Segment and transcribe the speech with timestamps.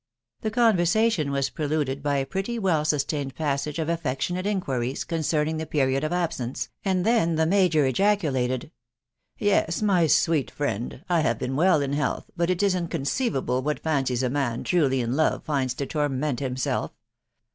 [0.41, 5.67] The conversation was preluded by a pretty, wen auatamad passage of affectionate inquiries concerning the
[5.67, 8.71] period of absence, and then the major ejaculated...."
[9.37, 11.05] Yes, my friend 1....
[11.07, 14.63] I have been well in health, ••.•bat it is n conceivable what fancies a man
[14.63, 16.93] truly in love finds to torment himself!"